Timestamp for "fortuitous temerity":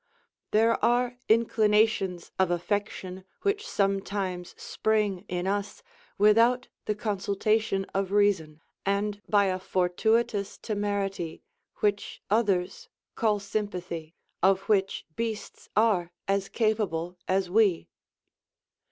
9.59-11.43